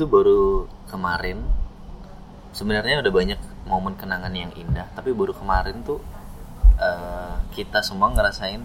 Tuh 0.00 0.08
baru 0.08 0.64
kemarin 0.88 1.44
sebenarnya 2.56 3.04
udah 3.04 3.12
banyak 3.12 3.36
momen 3.68 4.00
kenangan 4.00 4.32
yang 4.32 4.48
indah, 4.56 4.88
tapi 4.96 5.12
baru 5.12 5.36
kemarin 5.36 5.84
tuh 5.84 6.00
eh, 6.80 7.36
kita 7.52 7.84
semua 7.84 8.08
ngerasain 8.08 8.64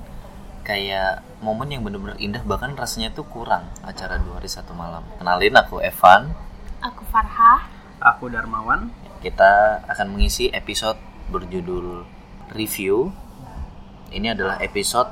kayak 0.63 1.27
momen 1.43 1.75
yang 1.75 1.83
bener-bener 1.83 2.15
indah 2.23 2.39
bahkan 2.47 2.71
rasanya 2.79 3.11
tuh 3.11 3.27
kurang 3.27 3.67
acara 3.83 4.15
dua 4.15 4.39
hari 4.39 4.47
satu 4.47 4.71
malam. 4.71 5.03
Kenalin 5.19 5.59
aku 5.59 5.83
Evan. 5.83 6.31
Aku 6.79 7.03
Farha. 7.11 7.67
Aku 7.99 8.31
Darmawan. 8.31 8.95
Kita 9.19 9.83
akan 9.91 10.15
mengisi 10.15 10.47
episode 10.55 10.95
berjudul 11.35 12.07
review. 12.55 13.11
Ini 14.07 14.39
adalah 14.39 14.63
episode 14.63 15.11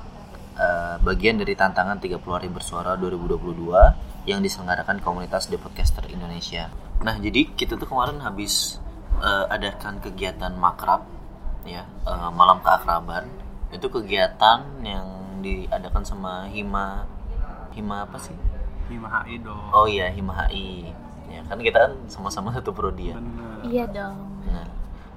eh, 0.55 0.96
bagian 1.04 1.35
dari 1.35 1.52
tantangan 1.52 1.99
30 1.99 2.16
hari 2.32 2.48
bersuara 2.48 2.96
2022 2.96 4.12
yang 4.23 4.40
diselenggarakan 4.40 5.04
komunitas 5.04 5.52
The 5.52 5.59
Podcaster 5.59 6.08
Indonesia. 6.08 6.72
Nah, 7.04 7.20
jadi 7.20 7.52
kita 7.52 7.76
tuh 7.76 7.88
kemarin 7.88 8.23
habis 8.23 8.80
eh, 9.20 9.46
adakan 9.52 9.99
kegiatan 9.99 10.55
makrab 10.55 11.04
ya, 11.68 11.84
eh, 11.86 12.30
malam 12.32 12.63
keakraban. 12.63 13.27
Itu 13.73 13.90
kegiatan 13.91 14.84
yang 14.86 15.08
diadakan 15.44 16.08
sama 16.08 16.48
Hima 16.48 17.04
Hima 17.73 18.05
apa 18.05 18.18
sih? 18.22 18.38
Hima 18.88 19.26
HI 19.26 19.41
dong. 19.41 19.70
Oh 19.74 19.90
iya, 19.90 20.13
Hima 20.13 20.46
HI. 20.48 20.94
Ya, 21.27 21.41
kan 21.49 21.57
kita 21.57 21.90
kan 21.90 21.94
sama-sama 22.05 22.54
satu 22.54 22.70
prodi 22.70 23.10
ya. 23.10 23.18
Bener. 23.18 23.66
Iya 23.66 23.85
dong. 23.90 24.18
Nah, 24.46 24.70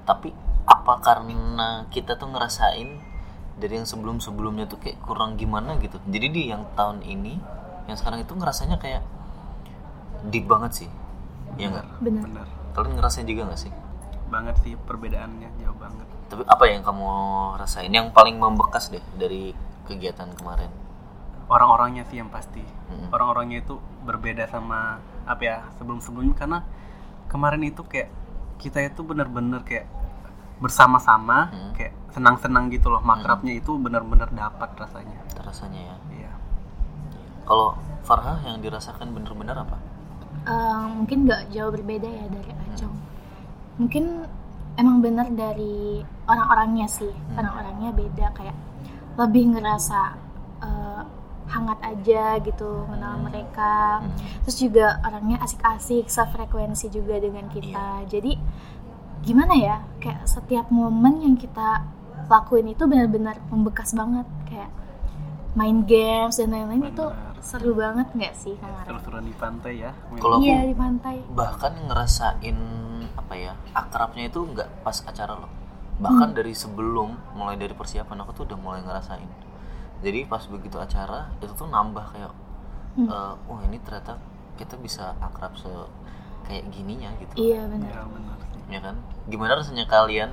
tapi 0.08 0.32
apa 0.66 0.98
karena 1.04 1.84
kita 1.92 2.16
tuh 2.16 2.32
ngerasain 2.32 2.98
dari 3.56 3.72
yang 3.76 3.88
sebelum-sebelumnya 3.88 4.66
tuh 4.68 4.80
kayak 4.80 5.00
kurang 5.04 5.36
gimana 5.36 5.76
gitu. 5.80 6.00
Jadi 6.08 6.26
di 6.32 6.42
yang 6.48 6.64
tahun 6.72 7.04
ini, 7.04 7.36
yang 7.86 7.96
sekarang 7.98 8.22
itu 8.22 8.32
ngerasanya 8.34 8.76
kayak 8.78 9.02
deep 10.30 10.46
banget 10.46 10.84
sih. 10.84 10.88
Ya 11.56 11.70
enggak? 11.70 11.86
Benar. 12.02 12.46
Kalian 12.74 12.92
ngerasain 12.98 13.26
juga 13.26 13.48
nggak 13.48 13.60
sih? 13.60 13.72
Banget 14.28 14.56
sih 14.66 14.74
perbedaannya 14.76 15.48
jauh 15.62 15.78
banget. 15.78 16.06
Tapi 16.26 16.42
apa 16.44 16.64
yang 16.66 16.82
kamu 16.82 17.08
rasain 17.56 17.92
yang 17.94 18.10
paling 18.10 18.36
membekas 18.36 18.90
deh 18.90 19.02
dari 19.14 19.54
kegiatan 19.86 20.28
kemarin? 20.34 20.68
Orang-orangnya 21.46 22.02
sih 22.10 22.18
yang 22.18 22.26
pasti. 22.26 22.60
Mm. 22.90 23.14
Orang-orangnya 23.14 23.62
itu 23.62 23.78
berbeda 24.02 24.50
sama 24.50 24.98
apa 25.22 25.42
ya 25.42 25.56
sebelum-sebelumnya 25.78 26.34
karena 26.34 26.58
kemarin 27.30 27.62
itu 27.62 27.86
kayak 27.86 28.10
kita 28.58 28.82
itu 28.82 29.06
bener-bener 29.06 29.62
kayak 29.62 29.86
bersama-sama 30.56 31.52
Hmm. 31.52 31.72
kayak 31.76 31.92
senang-senang 32.16 32.72
gitu 32.72 32.88
loh 32.88 33.04
makrabnya 33.04 33.52
itu 33.52 33.76
bener-bener 33.76 34.24
dapat 34.32 34.72
rasanya. 34.80 35.20
Rasanya 35.36 35.80
ya. 35.84 35.96
Iya. 36.08 36.25
Kalau 37.46 37.78
Farha 38.02 38.42
yang 38.42 38.58
dirasakan 38.58 39.14
bener-bener 39.14 39.54
apa? 39.54 39.78
Eh, 40.46 40.84
mungkin 40.94 41.26
nggak 41.26 41.50
jauh 41.50 41.70
berbeda 41.74 42.06
ya 42.06 42.26
dari 42.30 42.50
Acong. 42.54 42.94
Mungkin 43.82 44.04
emang 44.78 45.02
benar 45.02 45.26
dari 45.34 46.02
orang-orangnya 46.26 46.86
sih. 46.86 47.10
Orang-orangnya 47.34 47.90
beda 47.90 48.26
kayak 48.34 48.56
lebih 49.18 49.58
ngerasa 49.58 50.00
eh, 50.62 51.02
hangat 51.46 51.78
aja 51.82 52.38
gitu 52.42 52.86
kenal 52.90 53.14
mereka. 53.22 54.02
Hmm. 54.02 54.14
Terus 54.46 54.56
juga 54.58 54.98
orangnya 55.02 55.42
asik-asik, 55.42 56.06
sefrekuensi 56.06 56.90
juga 56.90 57.18
dengan 57.18 57.46
kita. 57.50 58.06
Jadi 58.06 58.38
gimana 59.26 59.54
ya? 59.58 59.76
Kayak 59.98 60.26
setiap 60.30 60.70
momen 60.70 61.22
yang 61.22 61.34
kita 61.34 61.82
lakuin 62.26 62.70
itu 62.70 62.86
benar-benar 62.86 63.38
membekas 63.50 63.94
banget 63.94 64.26
kayak 64.50 64.70
main 65.56 65.82
games 65.82 66.36
dan 66.36 66.52
lain-lain 66.52 66.84
itu 66.86 67.06
seru 67.40 67.72
banget 67.72 68.06
nggak 68.12 68.34
sih 68.34 68.54
kemarin? 68.54 68.86
Seru-seruan 68.86 69.24
di 69.24 69.34
pantai 69.34 69.74
ya. 69.78 69.90
Kalau 70.14 70.36
Iya 70.38 70.58
di 70.62 70.74
pantai. 70.74 71.16
bahkan 71.28 71.72
ngerasain 71.80 72.58
apa 73.16 73.34
ya 73.34 73.52
akrabnya 73.72 74.28
itu 74.28 74.44
nggak 74.44 74.84
pas 74.84 75.00
acara 75.02 75.34
loh 75.34 75.50
bahkan 75.96 76.30
dari 76.30 76.52
sebelum 76.52 77.16
mulai 77.32 77.56
dari 77.56 77.72
persiapan 77.72 78.20
aku 78.20 78.30
tuh 78.34 78.44
udah 78.44 78.58
mulai 78.60 78.80
ngerasain 78.80 79.24
jadi 79.98 80.28
pas 80.28 80.44
begitu 80.44 80.76
acara 80.76 81.32
itu 81.36 81.50
tuh 81.50 81.66
nambah 81.66 82.04
kayak 82.06 82.32
Hmm. 82.92 83.04
eh, 83.06 83.34
oh 83.46 83.60
ini 83.62 83.76
ternyata 83.78 84.16
kita 84.54 84.76
bisa 84.76 85.12
akrab 85.18 85.52
se 85.54 85.68
kayak 86.42 86.64
gininya 86.70 87.12
gitu 87.18 87.32
Iya 87.38 87.64
benar. 87.66 87.88
Iya 87.90 88.02
benar 88.06 88.36
sih. 88.42 88.60
ya 88.66 88.80
kan 88.80 88.96
gimana 89.26 89.52
rasanya 89.54 89.84
kalian 89.86 90.32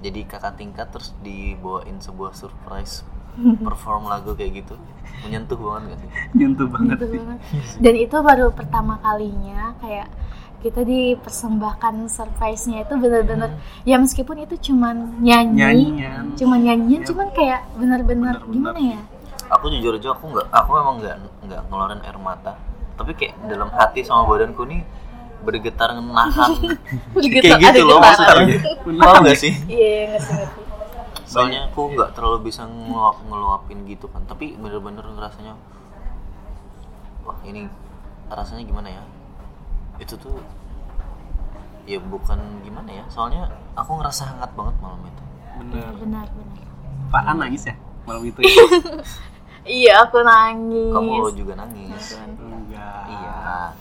jadi 0.00 0.20
kakak 0.24 0.54
tingkat 0.54 0.86
terus 0.88 1.10
dibawain 1.20 1.98
sebuah 1.98 2.30
surprise 2.32 3.02
perform 3.58 4.06
lagu 4.06 4.32
kayak 4.32 4.60
gitu 4.60 4.74
menyentuh 5.18 5.56
banget 5.56 5.82
gak 5.86 5.98
sih 5.98 6.10
Nyentuh 6.34 6.66
banget 6.66 6.98
sih. 7.00 7.18
banget. 7.18 7.38
Dan 7.78 7.94
itu 7.96 8.16
baru 8.18 8.46
pertama 8.50 8.94
kalinya 8.98 9.72
kayak 9.78 10.08
kita 10.58 10.82
dipersembahkan 10.82 11.94
surprise-nya 12.06 12.82
itu 12.82 12.94
benar-benar 12.94 13.54
ya 13.82 13.96
meskipun 13.96 14.40
itu 14.40 14.56
cuman 14.64 15.20
nyanyi, 15.20 15.56
Nyanyian. 15.94 16.24
cuman 16.34 16.58
nyanyian, 16.60 17.00
Ya. 17.00 17.06
cuman 17.06 17.26
kayak 17.30 17.60
benar-benar 17.74 18.34
Benar-benar 18.40 18.74
gimana 18.74 18.80
ya? 18.82 19.00
aku 19.46 19.64
jujur 19.70 19.92
aja 19.94 20.08
aku 20.10 20.24
nggak 20.26 20.46
aku 20.48 20.70
memang 20.74 20.94
nggak 20.98 21.16
nggak 21.44 21.60
ngeluarin 21.64 22.00
air 22.02 22.18
mata 22.18 22.52
tapi 22.94 23.14
kayak 23.14 23.36
dalam 23.46 23.68
hati 23.70 24.00
sama 24.02 24.26
badanku 24.26 24.64
nih 24.64 24.82
bergetar 25.38 25.94
nahan 25.94 26.50
kayak 27.14 27.58
gitu 27.62 27.80
loh 27.84 28.00
maksudnya 28.00 28.58
paham 28.98 29.22
nggak 29.22 29.38
sih 29.38 29.52
Iya, 29.66 30.18
ngerti-ngerti. 30.18 30.60
Soalnya 31.26 31.66
aku 31.66 31.90
nggak 31.92 32.14
terlalu 32.14 32.48
bisa 32.48 32.62
ngeluap 32.64 33.18
ngeluapin 33.26 33.82
gitu 33.84 34.06
kan 34.08 34.22
tapi 34.24 34.54
bener-bener 34.54 35.02
ngerasanya 35.02 35.58
wah 37.26 37.38
ini 37.42 37.66
rasanya 38.26 38.62
gimana 38.62 38.88
ya 38.90 39.02
itu 39.98 40.14
tuh 40.14 40.38
ya 41.86 41.98
bukan 41.98 42.38
gimana 42.62 42.90
ya 42.90 43.04
soalnya 43.10 43.50
aku 43.74 43.98
ngerasa 43.98 44.22
hangat 44.30 44.50
banget 44.54 44.74
malam 44.78 45.02
itu 45.02 45.22
Bener. 45.56 45.88
Benar, 45.96 46.26
benar. 46.30 46.66
Pak 47.08 47.22
An 47.26 47.36
nangis 47.40 47.64
ya 47.64 47.74
malam 48.04 48.22
itu 48.22 48.38
ya? 48.40 48.50
Iya, 49.66 50.06
aku 50.06 50.22
nangis. 50.22 50.94
kamu 50.94 51.26
juga 51.34 51.58
nangis 51.58 52.14
Enggak. 52.38 53.02
iya 53.10 53.74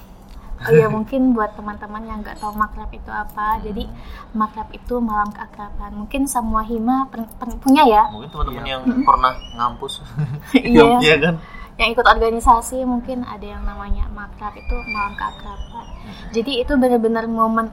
Oh 0.66 0.72
iya 0.74 0.88
mungkin 0.90 1.22
buat 1.32 1.54
teman-teman 1.54 2.04
yang 2.04 2.18
nggak 2.26 2.42
tahu 2.42 2.54
makrab 2.58 2.90
itu 2.90 3.12
apa, 3.14 3.62
jadi 3.62 3.86
makrab 4.34 4.70
itu 4.74 4.98
malam 4.98 5.30
keakraban. 5.30 5.94
Mungkin 5.94 6.26
semua 6.26 6.66
hima 6.66 7.06
pen- 7.14 7.30
pen- 7.38 7.60
punya 7.62 7.84
ya, 7.86 8.10
mungkin 8.10 8.30
teman-teman 8.34 8.66
yang 8.66 8.82
pernah 9.06 9.34
ngampus 9.56 10.02
iya. 10.58 10.98
iya 11.00 11.16
kan 11.22 11.36
Yang 11.76 11.90
ikut 12.00 12.08
organisasi 12.08 12.88
mungkin 12.88 13.28
ada 13.28 13.44
yang 13.44 13.62
namanya 13.62 14.08
makrab 14.10 14.56
itu 14.56 14.76
malam 14.88 15.14
keakraban. 15.14 15.86
Jadi 16.32 16.64
itu 16.64 16.74
benar-benar 16.76 17.28
momen 17.28 17.68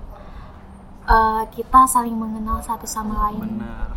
eh, 1.06 1.42
kita 1.54 1.86
saling 1.86 2.14
mengenal 2.14 2.58
satu 2.62 2.86
sama 2.86 3.30
lain. 3.30 3.40
Bener. 3.42 3.88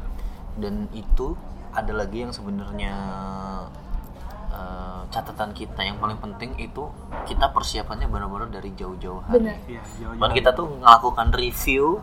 dan 0.55 0.87
itu 0.95 1.35
ada 1.75 1.91
lagi 1.91 2.23
yang 2.23 2.31
sebenarnya 2.31 2.95
eh, 4.55 5.01
catatan 5.11 5.51
kita 5.51 5.81
yang 5.83 5.99
paling 5.99 6.17
penting 6.17 6.55
itu 6.57 6.87
kita 7.27 7.51
persiapannya 7.51 8.07
benar-benar 8.07 8.49
dari 8.49 8.71
jauh-jauh 8.73 9.21
hari 9.27 9.43
Benar. 9.43 9.57
Iya, 9.67 9.81
jauh 9.99 10.15
Bahkan 10.15 10.33
kita 10.33 10.49
tuh 10.55 10.67
melakukan 10.79 11.27
review 11.35 11.99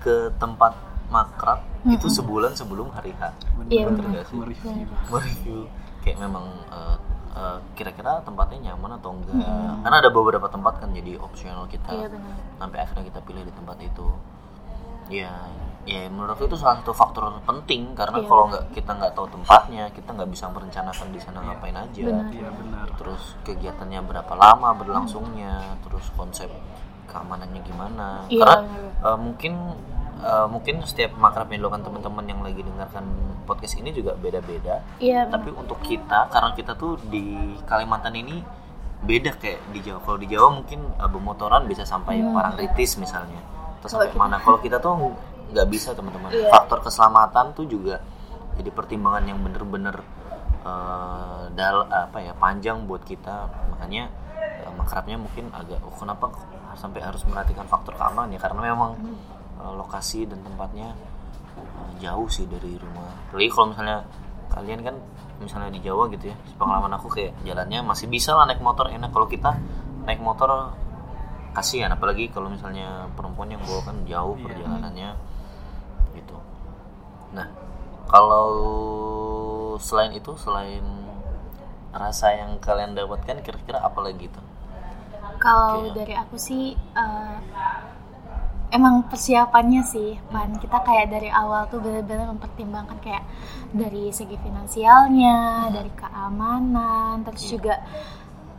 ke 0.00 0.30
tempat 0.38 0.78
makrab 1.10 1.62
itu 1.86 2.06
sebulan 2.10 2.54
sebelum 2.58 2.90
hari 2.90 3.14
H. 3.14 3.30
Iya, 3.70 3.90
mereview. 3.90 4.86
mereview 5.10 5.58
kayak 6.02 6.18
memang 6.22 6.46
eh, 6.70 6.96
eh, 7.34 7.58
kira-kira 7.74 8.22
tempatnya 8.22 8.70
nyaman 8.72 8.98
atau 9.02 9.10
enggak? 9.14 9.34
Karena 9.82 9.96
ada 9.98 10.10
beberapa 10.10 10.46
tempat 10.46 10.78
kan 10.82 10.94
jadi 10.94 11.18
opsional 11.18 11.66
kita. 11.66 11.90
Iya 11.90 12.06
benar. 12.10 12.34
sampai 12.56 12.78
akhirnya 12.80 13.04
kita 13.12 13.20
pilih 13.26 13.42
di 13.44 13.52
tempat 13.54 13.76
itu. 13.82 14.06
Ya 15.06 15.30
ya 15.86 16.10
menurut 16.10 16.34
aku 16.34 16.44
itu 16.44 16.58
salah 16.58 16.76
satu 16.76 16.90
faktor 16.90 17.22
penting 17.42 17.94
karena 17.94 18.18
Iya. 18.18 18.26
kalau 18.26 18.44
nggak 18.48 18.64
kita 18.74 18.90
nggak 18.92 19.12
tahu 19.12 19.26
tempatnya 19.30 19.84
kita 19.88 20.10
nggak 20.10 20.28
bisa 20.28 20.44
merencanakan 20.48 21.06
di 21.08 21.20
sana 21.20 21.38
ngapain 21.40 21.76
aja 21.76 22.02
Benar. 22.02 22.26
Iya 22.28 22.48
benar. 22.50 22.86
terus 22.92 23.22
kegiatannya 23.40 24.00
berapa 24.02 24.32
lama 24.34 24.68
berlangsungnya 24.74 25.54
terus 25.80 26.10
konsep 26.12 26.50
keamanannya 27.06 27.60
gimana 27.62 28.26
Iya, 28.26 28.42
karena 28.42 28.56
eh, 29.00 29.16
mungkin 29.16 29.52
eh, 30.18 30.46
mungkin 30.48 30.74
setiap 30.82 31.14
makrab 31.14 31.46
yang 31.48 31.62
dilakukan 31.62 31.86
teman-teman 31.86 32.24
yang 32.26 32.40
lagi 32.42 32.60
dengarkan 32.60 33.06
podcast 33.44 33.74
ini 33.76 33.90
juga 33.90 34.12
beda-beda 34.14 34.82
Iya 34.98 35.24
benar. 35.24 35.38
tapi 35.38 35.48
untuk 35.52 35.78
kita 35.80 36.26
karena 36.28 36.50
kita 36.52 36.74
tuh 36.74 36.98
di 37.04 37.22
Kalimantan 37.62 38.12
ini 38.12 38.42
beda 38.98 39.38
kayak 39.38 39.70
di 39.70 39.80
Jawa 39.80 40.02
kalau 40.02 40.18
di 40.18 40.26
Jawa 40.26 40.50
mungkin 40.52 40.82
uh, 40.94 41.06
bermotoran 41.06 41.62
bisa 41.64 41.84
sampai 41.84 42.18
Hmm. 42.18 42.32
Parangtritis 42.32 42.96
misalnya 42.96 43.38
atau 43.78 43.86
sampai 43.92 44.10
mana 44.14 44.40
kalau 44.40 44.58
kita 44.58 44.80
tuh 44.80 45.14
nggak 45.52 45.66
bisa 45.70 45.94
teman-teman. 45.94 46.30
Iya. 46.34 46.50
faktor 46.50 46.82
keselamatan 46.82 47.54
tuh 47.54 47.66
juga 47.66 48.02
jadi 48.56 48.70
pertimbangan 48.72 49.24
yang 49.28 49.38
bener-bener 49.44 50.00
uh, 50.64 51.46
dal 51.52 51.86
apa 51.86 52.18
ya 52.22 52.32
panjang 52.34 52.84
buat 52.88 53.04
kita. 53.04 53.46
Makanya 53.76 54.10
uh, 54.66 54.72
makrabnya 54.74 55.16
mungkin 55.20 55.52
agak 55.52 55.78
oh 55.84 55.94
kenapa 55.94 56.32
sampai 56.76 57.00
harus 57.00 57.24
memperhatikan 57.24 57.64
faktor 57.68 57.94
keamanan 57.96 58.34
ya? 58.34 58.40
Karena 58.40 58.60
memang 58.72 58.96
uh, 59.60 59.72
lokasi 59.76 60.26
dan 60.26 60.42
tempatnya 60.42 60.92
uh, 61.56 61.90
jauh 62.02 62.26
sih 62.28 62.48
dari 62.48 62.74
rumah. 62.80 63.12
Apalagi 63.30 63.50
kalau 63.52 63.66
misalnya 63.72 63.98
kalian 64.46 64.80
kan 64.82 64.96
misalnya 65.36 65.68
di 65.68 65.84
Jawa 65.84 66.08
gitu 66.08 66.32
ya 66.32 66.36
pengalaman 66.56 66.96
aku 66.96 67.12
kayak 67.12 67.36
jalannya 67.44 67.84
masih 67.84 68.08
bisa 68.08 68.32
lah 68.32 68.48
naik 68.48 68.64
motor 68.64 68.88
enak. 68.88 69.12
Kalau 69.12 69.28
kita 69.28 69.52
naik 70.08 70.18
motor 70.22 70.72
kasihan. 71.52 71.92
Apalagi 71.92 72.28
kalau 72.32 72.52
misalnya 72.52 73.08
perempuan 73.16 73.48
yang 73.52 73.60
bawa 73.64 73.80
kan 73.84 73.96
jauh 74.04 74.36
Iya. 74.36 74.44
perjalanannya 74.44 75.10
kalau 78.12 78.48
selain 79.86 80.12
itu 80.16 80.32
selain 80.44 80.84
rasa 82.02 82.26
yang 82.40 82.52
kalian 82.66 82.92
dapatkan 82.98 83.38
kira-kira 83.46 83.78
apa 83.88 83.98
lagi 84.06 84.26
tuh 84.34 84.44
Kalau 85.42 85.76
Oke. 85.76 85.92
dari 85.96 86.14
aku 86.16 86.36
sih 86.40 86.64
eh, 86.96 87.36
emang 88.76 88.94
persiapannya 89.10 89.82
sih, 89.86 90.18
Pan. 90.32 90.50
Kita 90.62 90.82
kayak 90.86 91.06
dari 91.14 91.28
awal 91.30 91.70
tuh 91.70 91.78
benar-benar 91.84 92.26
mempertimbangkan 92.34 92.98
kayak 93.04 93.24
dari 93.72 94.10
segi 94.18 94.36
finansialnya, 94.40 95.70
dari 95.76 95.90
keamanan, 95.94 97.22
terus 97.26 97.44
Iya. 97.44 97.50
juga 97.52 97.74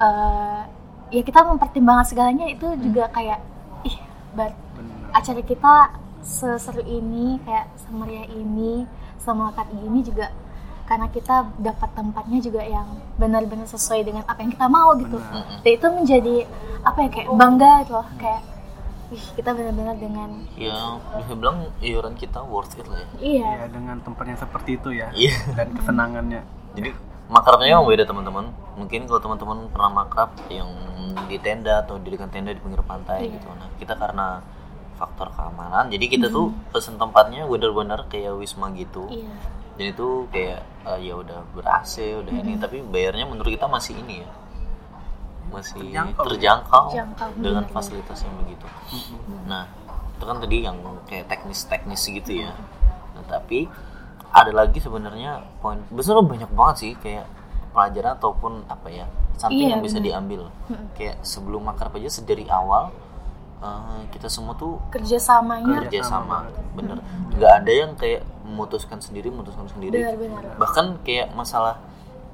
eh, 0.01 0.61
ya 1.15 1.21
kita 1.23 1.39
mempertimbangkan 1.47 2.07
segalanya 2.09 2.45
itu 2.51 2.67
juga 2.85 3.09
kayak 3.15 3.39
ih, 3.87 3.97
bar 4.37 4.51
acara 5.13 5.41
kita 5.41 5.75
seseru 6.21 6.83
ini 6.83 7.39
kayak 7.45 7.67
semeriah 7.79 8.27
ini 8.29 8.85
semelekat 9.27 9.67
ini 9.75 9.99
juga 10.07 10.31
karena 10.87 11.11
kita 11.11 11.51
dapat 11.59 11.89
tempatnya 11.91 12.39
juga 12.39 12.63
yang 12.63 12.87
benar-benar 13.19 13.67
sesuai 13.67 14.07
dengan 14.07 14.23
apa 14.23 14.39
yang 14.39 14.55
kita 14.55 14.67
mau 14.71 14.95
gitu. 14.95 15.19
Benar. 15.19 15.59
Dan 15.59 15.71
itu 15.75 15.87
menjadi 15.91 16.35
apa 16.87 16.97
ya 17.03 17.09
kayak 17.11 17.27
bangga 17.35 17.71
gitu 17.83 17.93
loh 17.99 18.07
kayak 18.15 18.41
Wih, 19.07 19.23
kita 19.39 19.55
benar-benar 19.55 19.95
dengan 19.95 20.29
ya 20.59 20.99
bisa 21.15 21.31
bilang 21.39 21.71
iuran 21.79 22.11
kita 22.19 22.43
worth 22.43 22.75
it 22.75 22.87
lah 22.91 22.99
ya. 22.99 23.07
Iya. 23.23 23.47
Ya 23.63 23.65
dengan 23.71 24.03
tempat 24.03 24.27
yang 24.27 24.39
seperti 24.39 24.75
itu 24.75 24.91
ya 24.91 25.07
iya. 25.15 25.31
dan 25.55 25.71
kesenangannya. 25.71 26.43
Jadi 26.75 26.91
makrabnya 27.31 27.79
emang 27.79 27.87
beda 27.87 28.03
teman-teman. 28.03 28.51
Mungkin 28.75 29.07
kalau 29.07 29.19
teman-teman 29.23 29.57
pernah 29.71 29.91
makrab 30.03 30.35
yang 30.51 30.67
di 31.31 31.39
tenda 31.39 31.87
atau 31.87 31.95
dirikan 32.03 32.27
tenda 32.27 32.51
di 32.51 32.59
pinggir 32.59 32.83
pantai 32.83 33.31
Iya. 33.31 33.39
gitu. 33.39 33.47
Nah 33.55 33.67
kita 33.79 33.95
karena 33.95 34.43
faktor 34.97 35.29
keamanan. 35.29 35.87
Jadi 35.87 36.05
kita 36.09 36.27
tuh 36.27 36.49
pesen 36.69 36.97
tempatnya 36.97 37.45
bener-bener 37.45 38.01
kayak 38.07 38.33
wisma 38.33 38.73
gitu. 38.73 39.05
Iya. 39.07 39.29
Dan 39.77 39.85
itu 39.93 40.07
kayak 40.27 40.59
eh, 40.83 40.99
ya 40.99 41.13
udah 41.15 41.39
ber 41.53 41.63
AC 41.63 41.93
udah 42.17 42.33
ini. 42.35 42.57
Tapi 42.57 42.81
bayarnya 42.83 43.23
menurut 43.23 43.47
kita 43.47 43.65
masih 43.65 43.93
ini 43.95 44.25
ya. 44.25 44.29
Masih 45.47 45.79
Terjangkau. 45.79 46.23
terjangkau, 46.27 46.83
Terjangkau, 46.91 47.27
dengan 47.33 47.63
benar-benar. 47.63 47.71
fasilitas 47.71 48.19
yang 48.19 48.35
begitu. 48.37 48.65
Nah 49.45 49.63
itu 50.17 50.23
kan 50.25 50.37
tadi 50.37 50.57
yang 50.59 50.75
kayak 51.05 51.25
teknis-teknis 51.27 52.01
gitu 52.03 52.31
ya. 52.41 52.51
Nah, 53.13 53.23
tapi 53.23 53.69
ada 54.27 54.51
lagi 54.51 54.77
sebenarnya 54.77 55.39
poin 55.57 55.79
besar 55.87 56.19
banyak 56.19 56.51
banget 56.51 56.75
sih 56.77 56.91
kayak 56.97 57.29
pelajaran 57.71 58.17
ataupun 58.17 58.65
apa 58.67 58.89
ya 58.89 59.05
something 59.37 59.61
Iya, 59.61 59.77
yang 59.77 59.81
bisa 59.81 59.97
benar. 59.97 60.07
diambil. 60.19 60.41
Kayak 60.93 61.21
sebelum 61.21 61.61
makrab 61.63 61.93
aja 61.93 62.09
sedari 62.11 62.43
awal 62.47 62.89
eh, 63.59 64.01
kita 64.09 64.27
semua 64.27 64.53
tuh 64.53 64.77
kerjasamanya. 64.89 65.83
kerja 65.83 65.99
sama 66.01 66.45
banget. 66.45 66.53
bener. 66.73 66.97
Nggak 67.33 67.51
ada 67.55 67.71
yang 67.73 67.91
kayak 67.93 68.21
memutuskan 68.43 68.97
sendiri 68.97 69.27
memutuskan 69.27 69.67
sendiri. 69.67 69.97
Benar-benar 69.97 70.55
bahkan 70.55 70.85
kayak 71.01 71.33
masalah 71.33 71.81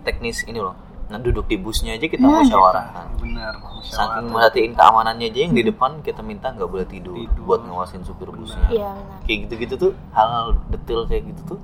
teknis 0.02 0.44
ini 0.44 0.58
loh. 0.58 0.76
Nah 1.04 1.18
duduk 1.18 1.46
di 1.46 1.56
busnya 1.56 1.94
aja 1.94 2.06
kita 2.06 2.22
Hmm. 2.22 2.42
musyawarahkan. 2.42 3.06
Benar 3.18 3.54
saking 3.54 3.76
musyawarah. 3.78 4.24
merhatiin 4.26 4.74
keamanannya 4.74 5.28
aja 5.28 5.40
yang 5.42 5.54
di 5.54 5.64
depan 5.64 5.92
kita 6.00 6.22
minta 6.22 6.48
nggak 6.50 6.66
boleh 6.66 6.86
tidur, 6.86 7.14
Tidur. 7.14 7.44
buat 7.44 7.62
ngawasin 7.62 8.02
supir 8.02 8.28
busnya. 8.28 8.64
Iya 8.68 8.90
benar 8.92 9.20
kayak 9.22 9.38
gitu-gitu 9.46 9.74
tuh 9.78 9.92
hal-hal 10.12 10.56
detail 10.70 11.04
kayak 11.04 11.24
gitu 11.28 11.56
tuh 11.56 11.60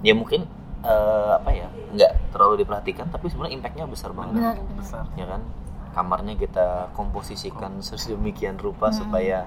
ya 0.00 0.12
mungkin 0.12 0.48
eh, 0.80 1.30
apa 1.34 1.50
ya 1.50 1.68
nggak 1.90 2.32
terlalu 2.32 2.64
diperhatikan 2.64 3.08
tapi 3.08 3.28
sebenarnya 3.28 3.52
impactnya 3.54 3.84
besar 3.84 4.10
banget. 4.10 4.38
Benar 4.38 4.54
benar 4.56 4.76
besar. 4.76 5.04
Ya 5.12 5.26
kan 5.26 5.40
kamarnya 5.90 6.34
kita 6.34 6.66
komposisikan 6.92 7.78
sedemikian 7.80 8.56
rupa 8.56 8.88
Hmm. 8.88 8.98
supaya 8.98 9.44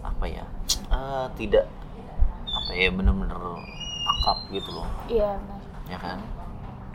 apa 0.00 0.24
ya 0.24 0.44
eh, 0.88 1.26
tidak 1.36 1.66
apa 2.46 2.72
ya 2.72 2.88
bener-bener 2.90 3.36
akrab 4.06 4.38
gitu 4.50 4.70
loh. 4.72 4.88
Iya 5.06 5.36
benar. 5.36 5.60
Ya 5.86 5.98
kan? 5.98 6.18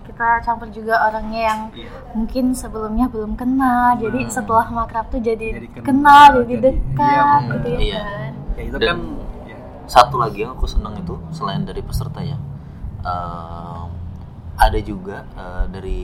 Kita 0.01 0.27
campur 0.41 0.67
juga 0.67 0.97
orangnya 1.05 1.41
yang 1.45 1.61
iya. 1.71 1.87
mungkin 2.11 2.51
sebelumnya 2.51 3.05
belum 3.07 3.37
kenal 3.37 3.95
jadi 3.95 4.25
Hmm. 4.25 4.33
setelah 4.33 4.67
makrab 4.67 5.07
tuh 5.07 5.21
jadi, 5.21 5.61
Jadi 5.61 5.67
kenal, 5.71 5.85
kenal 5.85 6.29
jadi 6.41 6.49
jadi- 6.49 6.63
dekat 6.65 7.13
iya, 7.13 7.51
gitu 7.53 7.67
ya 7.69 7.79
iya. 7.79 8.01
kan. 8.01 8.31
Ya 8.57 8.63
itu 8.65 8.77
Dan- 8.81 8.89
kan 8.89 8.99
ya. 9.45 9.57
satu 9.85 10.15
lagi 10.17 10.37
yang 10.41 10.51
aku 10.51 10.65
senang 10.65 10.97
itu 10.97 11.15
selain 11.29 11.63
dari 11.63 11.79
peserta 11.79 12.19
ya 12.19 12.35
eh, 13.01 13.81
ada 14.61 14.79
juga 14.79 15.25
eh, 15.33 15.63
dari 15.67 16.01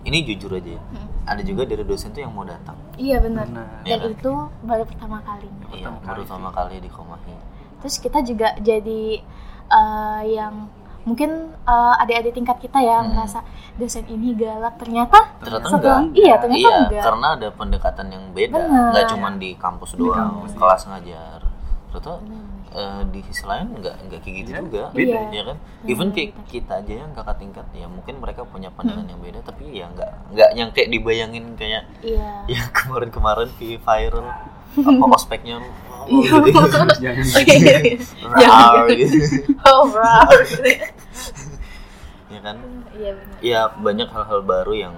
ini 0.00 0.18
jujur 0.24 0.54
aja 0.54 0.70
ya 0.70 0.82
Hmm. 0.84 1.08
ada 1.26 1.42
juga 1.42 1.62
dari 1.64 1.82
dosen 1.82 2.10
tuh 2.10 2.20
yang 2.20 2.30
mau 2.30 2.44
datang. 2.44 2.76
Iya 2.94 3.18
benar. 3.18 3.48
Dan 3.48 3.66
Iya 3.82 3.96
kan? 3.98 4.12
itu 4.12 4.32
baru 4.62 4.84
pertama 4.84 5.18
kalinya 5.20 5.66
iya 5.68 5.88
Pertama 5.88 5.96
baru 5.98 6.06
kali 6.06 6.22
pertama 6.22 6.48
kali 6.50 6.74
di 6.78 6.88
Komahi 6.88 7.34
terus 7.76 7.96
kita 7.98 8.18
juga 8.20 8.48
jadi 8.58 9.02
eh, 9.66 10.22
yang 10.30 10.54
mungkin 11.02 11.30
eh, 11.58 11.94
adik-adik 11.98 12.32
tingkat 12.32 12.56
kita 12.58 12.78
ya 12.78 13.00
Hmm. 13.00 13.10
merasa 13.10 13.44
dosen 13.74 14.06
ini 14.06 14.32
galak. 14.34 14.78
Ternyata 14.78 15.18
ternyata 15.36 15.66
setelah 15.66 16.00
enggak. 16.00 16.16
iya 16.16 16.34
ternyata 16.38 16.60
iya 16.62 16.74
enggak. 16.80 17.04
karena 17.04 17.26
ada 17.34 17.48
pendekatan 17.50 18.06
yang 18.08 18.24
beda. 18.30 18.56
Benar. 18.56 18.88
nggak 18.92 19.04
cuma 19.10 19.28
di 19.34 19.50
kampus 19.54 19.90
doang 19.94 20.16
kampus, 20.40 20.50
iya. 20.50 20.58
kelas 20.58 20.82
ngajar 20.86 21.40
ternyata 21.94 22.18
Benar. 22.20 22.42
eh, 22.74 23.02
di 23.06 23.20
sisi 23.22 23.44
lain 23.46 23.66
nggak 23.78 23.96
nggak 24.10 24.20
kayak 24.20 24.34
gitu 24.34 24.50
Iya, 24.50 24.60
juga. 24.66 24.82
Beda. 24.90 25.18
ya 25.30 25.42
kan? 25.44 25.56
Benar, 25.62 25.86
even 25.86 26.08
kayak 26.10 26.30
kita. 26.50 26.72
aja 26.74 26.92
yang 27.06 27.10
kakak 27.14 27.36
tingkat 27.38 27.66
ya 27.70 27.86
mungkin 27.86 28.14
mereka 28.18 28.42
punya 28.42 28.68
pandangan 28.68 29.06
yang 29.06 29.20
beda 29.22 29.40
tapi 29.42 29.64
ya 29.70 29.86
nggak 29.88 30.10
nggak 30.34 30.50
yang 30.58 30.68
kayak 30.74 30.88
dibayangin 30.90 31.44
kayak 31.54 31.86
iya. 32.02 32.42
yang 32.58 32.66
kemarin-kemarin 32.74 33.46
di 33.56 33.78
viral 33.78 34.26
apa 34.90 35.04
ospeknya 35.14 35.62
oh, 36.02 36.18
Iya. 36.18 36.34
gitu. 36.42 36.60
jangan. 36.98 37.24
Rar, 38.34 38.90
gitu. 38.90 39.16
oh 39.64 39.82
bro 39.86 40.18
ya 42.26 42.40
kan? 42.42 42.56
Iya 42.92 43.10
benar. 43.14 43.38
Ya 43.40 43.60
banyak 43.70 44.08
hal-hal 44.10 44.40
baru 44.42 44.72
yang 44.74 44.94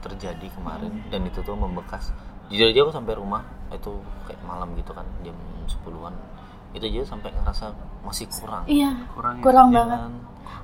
terjadi 0.00 0.48
kemarin 0.56 1.04
dan 1.10 1.26
itu 1.26 1.44
tuh 1.44 1.52
membekas. 1.52 2.08
Jujur 2.48 2.72
aja 2.72 2.80
aku 2.80 2.92
sampai 2.94 3.12
rumah 3.12 3.44
itu 3.68 3.92
kayak 4.24 4.40
malam 4.42 4.72
gitu 4.74 4.96
kan 4.96 5.04
jam 5.20 5.36
10-an 5.68 6.16
itu 6.70 6.84
aja 6.84 7.00
sampai 7.06 7.30
ngerasa 7.32 7.72
masih 8.02 8.26
kurang. 8.30 8.62
Iya 8.64 8.90
kurang 9.10 9.34
ya. 9.36 9.42
kurang 9.42 9.66
ya 9.68 9.76
banget. 9.78 10.00
kan? 10.00 10.12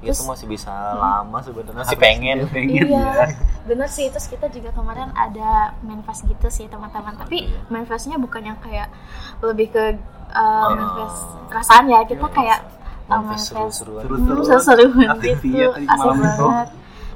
Terus- 0.00 0.20
itu 0.20 0.24
masih 0.26 0.46
bisa 0.46 0.72
lama 0.94 1.38
sebenarnya. 1.40 1.80
Masih 1.80 1.96
pengen 1.96 2.36
pengen. 2.48 2.84
Iya 2.84 3.00
ya 3.00 3.26
bener 3.64 3.88
sih. 3.88 4.06
Terus 4.08 4.26
kita 4.26 4.46
juga 4.48 4.68
kemarin 4.70 5.08
ada 5.14 5.72
manifest 5.80 6.24
gitu 6.24 6.48
sih 6.48 6.66
teman-teman. 6.66 7.16
Tapi 7.16 7.48
Iya. 7.48 7.60
manifestnya 7.68 8.16
bukan 8.16 8.42
yang 8.44 8.58
kayak 8.60 8.92
lebih 9.40 9.70
ke 9.70 9.84
uh, 10.30 10.66
Oh. 10.66 10.68
manifest 10.72 11.18
perasaan 11.48 11.88
ya. 11.88 12.04
Kita 12.04 12.20
Iya, 12.22 12.36
kayak 12.36 12.58
uh, 12.60 13.16
manifest 13.16 13.48
manifest 13.48 13.80
seru-seruan. 13.80 14.02
Seru-seru. 14.04 14.36
hmm, 14.36 14.44
seru-seruan 14.44 15.16
gitu. 15.16 15.46
iya 15.48 15.66
tadi 15.70 15.86
asik 15.86 15.98
malam 15.98 16.16
itu. 16.18 16.44
banget. 16.44 16.68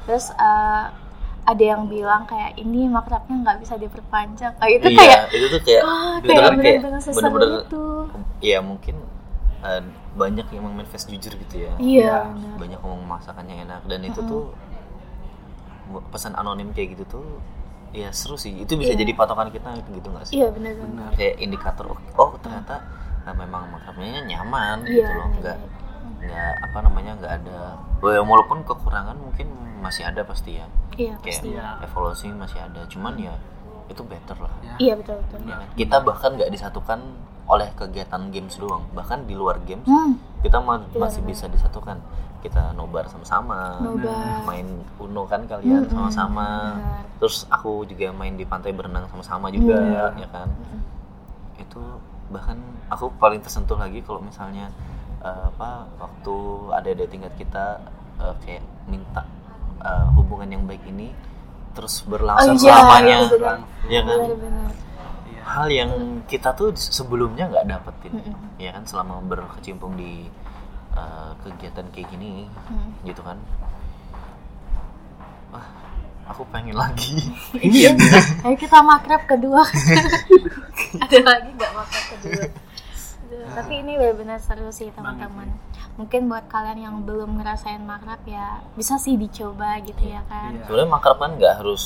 Terus 0.08 0.26
uh, 0.32 0.84
ada 1.48 1.64
yang 1.64 1.88
bilang 1.88 2.28
kayak 2.28 2.60
ini 2.60 2.84
makrabnya 2.86 3.36
nggak 3.40 3.58
bisa 3.64 3.74
diperpanjang 3.80 4.52
kayak 4.60 4.72
itu 4.78 4.86
iya 4.92 5.00
kayak 5.00 5.22
itu 5.32 5.46
tuh 5.48 5.60
kayak 5.64 5.82
ah, 5.82 6.14
itu 6.20 6.28
kayak 6.28 6.80
seseru 7.00 7.16
bener-bener 7.16 7.50
itu 7.64 7.84
ya 8.44 8.58
mungkin 8.60 8.96
eh, 9.64 9.82
banyak 10.12 10.46
yang 10.52 10.64
manifest 10.68 11.08
jujur 11.08 11.32
gitu 11.32 11.54
ya 11.64 11.72
iya 11.80 12.04
Iya. 12.04 12.16
bener. 12.28 12.54
banyak 12.60 12.78
ngomong 12.84 13.02
masakannya 13.08 13.54
enak 13.64 13.82
dan 13.88 14.00
itu 14.04 14.20
Mm-mm. 14.20 14.28
tuh 14.28 14.44
pesan 16.12 16.36
anonim 16.36 16.68
kayak 16.76 17.00
gitu 17.00 17.04
tuh 17.08 17.26
ya 17.96 18.12
seru 18.12 18.36
sih 18.36 18.52
itu 18.52 18.76
bisa 18.76 18.92
Iya. 18.92 19.00
jadi 19.00 19.12
patokan 19.16 19.48
kita 19.48 19.72
gitu 19.88 20.08
nggak 20.12 20.24
sih 20.28 20.34
iya 20.36 20.52
bener-bener 20.52 21.08
benar 21.08 21.10
kayak 21.16 21.34
indikator 21.40 21.88
oh, 21.88 21.98
oh 22.20 22.30
ternyata 22.44 22.84
nah, 23.24 23.32
memang 23.32 23.72
makrabnya 23.72 24.20
nyaman 24.28 24.84
iya 24.84 25.08
gitu 25.08 25.12
loh 25.16 25.28
nggak 25.40 25.56
nggak 26.18 26.52
apa 26.62 26.78
namanya 26.82 27.12
nggak 27.16 27.32
ada. 27.36 27.58
Ya, 28.00 28.20
walaupun 28.20 28.62
kekurangan 28.62 29.16
mungkin 29.16 29.48
masih 29.78 30.02
ada 30.02 30.22
pasti 30.22 30.58
ya. 30.58 30.66
Iya 30.92 31.14
kayak 31.18 31.38
pasti. 31.38 31.48
Iya. 31.50 31.66
evolusi 31.82 32.26
masih 32.28 32.58
ada. 32.58 32.80
Cuman 32.86 33.14
ya 33.16 33.34
itu 33.86 34.02
better 34.02 34.36
lah. 34.36 34.52
Ya. 34.60 34.74
iya 34.78 34.92
betul 34.94 35.16
betul. 35.22 35.38
Ya 35.46 35.58
kita 35.74 35.96
bahkan 36.00 36.34
nggak 36.34 36.50
disatukan 36.50 37.00
oleh 37.48 37.68
kegiatan 37.72 38.28
games 38.28 38.54
doang. 38.56 38.84
Bahkan 38.92 39.24
di 39.24 39.32
luar 39.32 39.62
games 39.62 39.86
hmm, 39.86 40.42
kita 40.42 40.58
ma- 40.58 40.84
Iya, 40.84 40.98
masih 40.98 41.22
benar. 41.22 41.30
bisa 41.30 41.44
disatukan. 41.48 41.98
Kita 42.38 42.70
nobar 42.70 43.02
sama-sama 43.06 43.82
Nobar. 43.82 44.46
main 44.46 44.66
uno 44.96 45.26
kan 45.26 45.42
kalian 45.44 45.82
Mm-mm, 45.82 45.90
sama-sama. 45.90 46.78
Terus 47.18 47.48
aku 47.48 47.82
juga 47.82 48.12
main 48.12 48.34
di 48.34 48.44
pantai 48.44 48.70
berenang 48.70 49.06
sama-sama 49.08 49.48
juga 49.48 49.74
Iya. 49.74 50.04
ya 50.16 50.28
kan? 50.28 50.46
Mm-mm. 50.46 50.82
itu 51.58 51.82
bahkan 52.28 52.54
aku 52.86 53.10
paling 53.16 53.40
tersentuh 53.40 53.74
lagi 53.74 53.98
kalau 54.00 54.20
misalnya 54.20 54.70
eh, 55.20 55.42
apa 55.48 55.68
waktu 55.96 56.34
ada 56.72 56.88
ada 56.90 57.04
tingkat 57.04 57.32
kita 57.34 57.64
eh, 58.18 58.34
kayak 58.40 58.60
minta 58.84 59.22
eh, 59.80 60.06
hubungan 60.12 60.48
yang 60.48 60.64
baik 60.64 60.82
ini 60.84 61.10
terus 61.72 62.02
berlangsung 62.02 62.54
Oh, 62.54 62.58
iya, 62.58 62.74
selamanya 62.74 63.16
iya, 63.16 63.28
benar. 63.28 63.56
ya 63.86 64.00
kan 64.02 64.18
benar-benar 64.18 64.70
Iya. 65.28 65.42
hal 65.46 65.68
yang 65.70 65.90
kita 66.24 66.50
tuh 66.52 66.74
sebelumnya 66.74 67.46
nggak 67.46 67.66
dapetin 67.66 68.12
Mm-mm. 68.14 68.36
ya 68.56 68.70
kan 68.70 68.82
selama 68.82 69.22
berkecimpung 69.22 69.94
di 69.94 70.26
uh, 70.92 71.32
kegiatan 71.40 71.86
kayak 71.88 72.08
gini 72.08 72.50
Hmm. 72.66 72.90
gitu 73.02 73.20
kan 73.20 73.38
wah 75.48 75.64
aku 76.26 76.42
pengen 76.48 76.74
lagi 76.74 77.30
Iya. 77.54 77.94
Ayo 78.44 78.56
kita 78.56 78.82
makrab 78.82 79.24
kedua. 79.24 79.62
ada 81.04 81.18
lagi 81.22 81.50
nggak 81.50 81.72
makan 81.72 82.02
kedua 82.12 82.44
Aduh, 83.28 83.44
tapi 83.52 83.72
ini 83.78 83.92
benar-benar 83.94 84.38
seru 84.38 84.68
sih 84.70 84.88
teman-teman. 84.88 85.52
mungkin 85.94 86.26
buat 86.26 86.46
kalian 86.46 86.78
yang 86.78 86.96
belum 87.02 87.36
ngerasain 87.36 87.82
makrab 87.82 88.22
ya 88.22 88.62
bisa 88.72 88.96
sih 88.96 89.14
dicoba 89.14 89.82
gitu 89.82 90.00
ya 90.06 90.22
kan. 90.24 90.54
Iya. 90.54 90.64
sebenarnya 90.64 90.88
makrab 90.88 91.18
kan 91.18 91.30
nggak 91.34 91.54
harus 91.58 91.82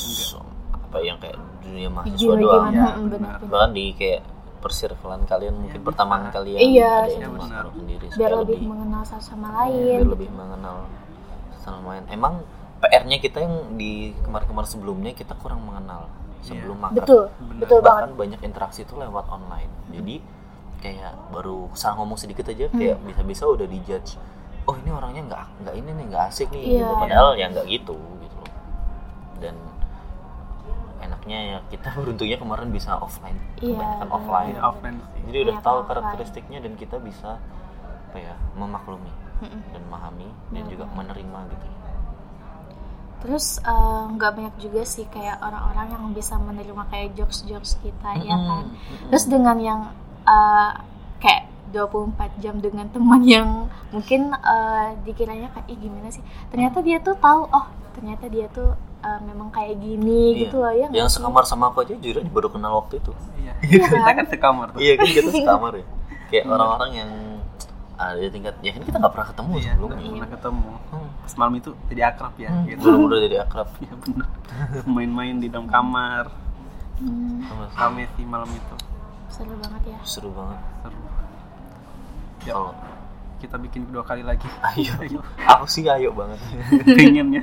apa 0.70 1.00
yang 1.00 1.16
kayak 1.16 1.34
dunia 1.60 1.88
mahasiswa 1.88 2.34
doang. 2.36 2.68
Gimana 2.68 2.70
Iya, 2.70 2.84
benar. 2.92 3.08
benar-benar 3.08 3.48
bahkan 3.48 3.70
di 3.72 3.84
kayak 3.92 4.20
persirkelan 4.60 5.22
kalian 5.24 5.54
mungkin 5.56 5.74
Iya, 5.74 5.86
pertemanan 5.88 6.28
kalian 6.30 6.58
Iya, 6.60 6.92
ada 6.92 7.08
iya, 7.08 7.18
yang 7.18 7.32
benar. 7.32 7.48
makrab 7.48 7.72
sendiri 7.74 8.04
biar 8.04 8.12
supaya 8.14 8.34
lebih 8.38 8.58
mengenal 8.62 9.02
satu 9.02 9.24
sama 9.24 9.48
lain 9.56 9.82
biar 9.82 10.02
lebih 10.06 10.30
mengenal 10.30 10.76
sama 11.58 11.86
lain. 11.90 12.04
Emang 12.08 12.34
PR-nya 12.78 13.16
kita 13.16 13.38
yang 13.40 13.54
di 13.74 13.92
kemarin-kemarin 14.20 14.68
sebelumnya 14.68 15.12
kita 15.12 15.34
kurang 15.34 15.62
mengenal 15.62 16.06
sebelum 16.40 16.76
makrab. 16.76 17.00
Betul 17.00 17.24
Benar. 17.32 17.58
betul 17.58 17.78
banget. 17.80 17.88
bahkan 17.88 18.12
banyak 18.14 18.40
interaksi 18.42 18.80
itu 18.82 18.94
lewat 18.94 19.24
online. 19.26 19.72
Jadi 19.88 20.16
kayak 20.82 21.14
baru 21.30 21.70
salah 21.72 21.96
ngomong 21.96 22.18
sedikit 22.18 22.44
aja 22.44 22.66
kayak 22.68 22.98
Hmm. 22.98 23.06
bisa-bisa 23.06 23.46
udah 23.46 23.64
dijudge 23.64 24.18
oh 24.62 24.74
ini 24.76 24.90
orangnya 24.90 25.22
nggak 25.24 25.44
nggak 25.60 25.74
ini 25.76 25.90
nih 25.92 26.04
nggak 26.08 26.24
asik 26.26 26.48
nih 26.50 26.62
Iya. 26.72 26.78
gitu. 26.82 26.94
padahal 26.98 27.28
ya 27.34 27.46
nggak 27.48 27.66
gitu 27.68 27.94
gitu 28.18 28.36
loh 28.36 28.52
dan 29.38 29.54
enaknya 31.00 31.38
ya 31.40 31.58
kita 31.68 31.88
beruntungnya 31.98 32.36
kemarin 32.36 32.68
bisa 32.68 32.94
offline 32.96 33.38
Iya, 33.58 33.74
kebanyakan 33.74 34.08
offline 34.10 34.52
Iya, 34.52 34.60
offline 34.60 34.96
sih. 35.04 35.20
jadi 35.24 35.38
udah 35.40 35.54
Iya, 35.54 35.62
tahu 35.62 35.76
offline. 35.76 35.88
karakteristiknya 35.88 36.58
dan 36.60 36.72
kita 36.74 36.96
bisa 36.98 37.30
apa 38.06 38.18
ya 38.18 38.34
memaklumi 38.54 39.12
dan 39.42 39.80
memahami 39.82 40.28
dan 40.50 40.62
Iya, 40.62 40.68
juga 40.68 40.84
menerima 40.92 41.38
gitu 41.48 41.66
terus 43.18 43.46
eh, 43.60 43.72
nggak 44.10 44.30
banyak 44.32 44.54
juga 44.58 44.82
sih 44.84 45.06
kayak 45.06 45.38
orang-orang 45.40 45.86
yang 45.90 46.04
bisa 46.10 46.34
menerima 46.36 46.82
kayak 46.88 47.14
jokes-jokes 47.14 47.78
kita 47.78 48.18
ya 48.20 48.34
kan 48.34 48.64
terus 49.08 49.24
dengan 49.24 49.56
yang 49.58 49.80
eh, 50.24 50.70
kayak 51.18 51.42
24 51.70 52.12
jam 52.38 52.58
dengan 52.58 52.84
teman 52.86 53.22
yang 53.22 53.48
mungkin 53.88 54.30
eh, 54.30 54.86
dikiranya 55.02 55.48
kayak 55.50 55.66
Ih, 55.66 55.78
gimana 55.78 56.08
sih 56.08 56.20
ternyata 56.48 56.80
dia 56.80 56.98
tuh 56.98 57.16
tahu 57.16 57.46
oh 57.46 57.64
ternyata 57.92 58.26
dia 58.26 58.46
tuh 58.48 58.72
eh, 59.00 59.20
memang 59.22 59.48
kayak 59.48 59.76
gini 59.76 60.34
Iya. 60.34 60.40
gitu 60.42 60.56
loh 60.58 60.70
ya 60.70 60.88
yang 60.90 61.08
sekamar 61.08 61.42
sama 61.42 61.68
aku 61.68 61.82
aja 61.82 61.94
jujur 61.94 62.18
aja 62.18 62.28
baru 62.28 62.48
kenal 62.48 62.76
waktu 62.78 62.98
itu 62.98 63.12
Iya. 63.36 63.52
Iya 63.64 63.84
Kita 63.84 64.10
kan? 64.12 64.26
sekamar 64.26 64.66
tuh. 64.70 64.78
iya 64.78 64.92
kan 64.94 65.08
kita 65.08 65.30
sekamar 65.30 65.72
ya 65.74 65.84
kayak 66.28 66.44
orang-orang 66.46 66.90
yang 66.94 67.10
ada 67.94 68.18
di 68.18 68.30
tingkat 68.30 68.54
ya 68.58 68.72
kan 68.72 68.82
kita 68.82 68.96
nggak 68.98 69.12
pernah 69.12 69.28
ketemu 69.28 69.52
Iya, 69.54 69.70
sebelumnya 69.70 69.94
nggak 69.94 70.12
pernah 70.12 70.30
ketemu. 70.32 70.70
Hmm. 70.90 71.08
Pas 71.22 71.32
malam 71.36 71.54
itu 71.54 71.70
jadi 71.86 72.02
akrab 72.04 72.34
ya, 72.36 72.50
Hmm, 72.50 72.64
gitu. 72.66 72.82
bener-bener 72.82 73.18
jadi 73.22 73.36
akrab 73.40 73.68
Iya 73.78 73.94
bener. 73.96 74.26
Main-main 74.84 75.34
di 75.38 75.46
dalam 75.46 75.66
kamar. 75.66 76.24
Hmm, 76.98 77.46
Sama- 77.46 77.70
Rame 77.72 78.04
sih 78.12 78.24
malam 78.24 78.50
itu. 78.50 78.74
Seru 79.32 79.54
banget 79.56 79.82
ya 79.88 79.98
seru 80.04 80.30
banget 80.30 80.60
Seru. 80.82 81.00
Ya, 82.42 82.52
kalau 82.52 82.72
kita 83.38 83.56
bikin 83.56 83.82
kedua 83.86 84.02
kali 84.02 84.22
lagi. 84.22 84.46
ayo 84.74 84.92
Ayo. 85.02 85.18
aku 85.42 85.66
sih 85.66 85.82
ayo 85.84 86.12
banget 86.12 86.38
Pengen 86.98 87.32
ya. 87.32 87.42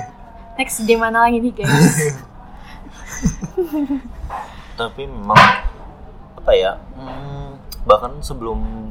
next 0.60 0.84
di 0.84 0.94
mana 0.94 1.24
lagi 1.24 1.40
nih 1.40 1.54
guys 1.56 2.20
tapi 4.74 5.06
memang 5.06 5.38
apa 6.36 6.52
ya 6.52 6.72
hmm, 6.96 7.48
bahkan 7.82 8.18
sebelum 8.20 8.90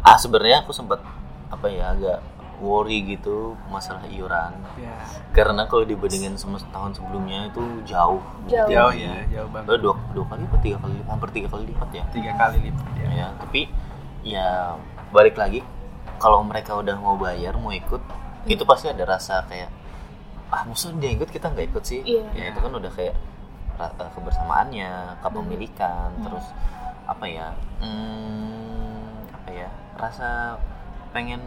ah 0.00 0.16
sebenarnya 0.16 0.64
aku 0.64 0.72
sempat 0.72 0.98
apa 1.46 1.66
ya 1.68 1.92
agak 1.92 2.18
worry 2.58 3.04
gitu 3.06 3.52
masalah 3.66 4.04
iuran 4.06 4.56
Ya. 4.76 4.96
karena 5.30 5.64
kalau 5.64 5.82
dibandingin 5.82 6.34
sama 6.34 6.56
tahun 6.66 6.92
sebelumnya 6.92 7.48
itu 7.48 7.60
jauh 7.84 8.20
Jauh. 8.46 8.68
Jauh 8.68 8.92
ya, 8.92 9.24
jauh 9.26 9.48
banget. 9.50 9.80
Dua, 9.80 9.94
dua 10.12 10.24
kali 10.26 10.42
apa 10.42 10.56
tiga 10.58 10.76
kali 10.78 10.94
hampir 11.02 11.28
tiga 11.32 11.48
kali 11.48 11.64
lipat 11.68 11.88
ya 11.90 12.04
Tiga 12.08 12.32
kali 12.32 12.56
lipat 12.62 12.86
ya. 12.94 13.08
ya 13.10 13.26
tapi 13.36 13.60
ya 14.22 14.48
balik 15.10 15.36
lagi 15.36 15.60
kalau 16.16 16.40
mereka 16.40 16.74
udah 16.74 16.96
mau 16.96 17.14
bayar 17.14 17.52
mau 17.54 17.70
ikut 17.70 18.00
itu 18.44 18.62
pasti 18.62 18.88
ada 18.88 19.04
rasa 19.04 19.44
kayak 19.44 19.68
ah 20.48 20.62
musuh 20.62 20.94
dia 20.94 21.10
ikut 21.10 21.26
kita 21.26 21.50
nggak 21.50 21.70
ikut 21.70 21.84
sih 21.84 22.00
Iya. 22.00 22.24
ya 22.32 22.44
itu 22.50 22.58
kan 22.58 22.72
udah 22.72 22.90
kayak 22.90 23.14
kebersamaannya 24.14 24.90
kepemilikan 25.20 26.08
Hmm. 26.14 26.24
terus 26.24 26.46
apa 27.04 27.24
ya 27.24 27.52
hmm, 27.78 29.30
apa 29.32 29.50
ya 29.52 29.68
rasa 29.94 30.56
pengen 31.16 31.40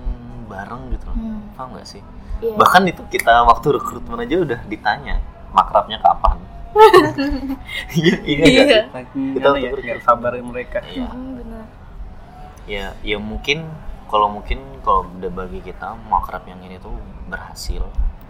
bareng 0.45 0.89
gitu 0.89 1.05
loh 1.05 1.15
Hmm. 1.15 1.45
paham 1.53 1.69
nggak 1.71 1.85
sih 1.87 2.01
Iya. 2.39 2.55
bahkan 2.55 2.81
itu 2.83 3.03
kita 3.07 3.43
waktu 3.43 3.67
rekrutmen 3.71 4.17
aja 4.17 4.35
udah 4.39 4.59
ditanya 4.65 5.21
makrabnya 5.51 5.99
kapan 5.99 6.41
iya 7.91 8.15
iya 8.23 8.37
nggak 8.39 8.65
Iya. 8.65 8.81
Kita 9.35 9.47
ya, 9.55 9.69
nggak 9.71 10.01
sabarin 10.01 10.45
mereka. 10.45 10.79
iya 10.85 11.05
Mm, 11.07 11.31
benar 11.37 11.65
ya 12.65 12.85
ya 13.01 13.17
mungkin 13.19 13.65
kalau 14.05 14.25
mungkin 14.27 14.57
kalau 14.79 15.05
udah 15.11 15.31
bagi 15.31 15.59
kita 15.59 15.93
makrab 16.05 16.45
yang 16.45 16.61
ini 16.61 16.77
tuh 16.77 16.93
berhasil 17.25 17.81